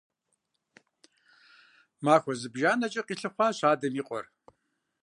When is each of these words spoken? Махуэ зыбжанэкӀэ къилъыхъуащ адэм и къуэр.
Махуэ 2.03 2.33
зыбжанэкӀэ 2.41 3.01
къилъыхъуащ 3.07 3.59
адэм 3.71 3.93
и 4.01 4.03
къуэр. 4.07 4.25